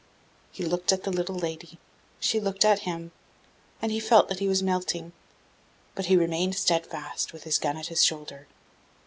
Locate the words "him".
2.89-3.11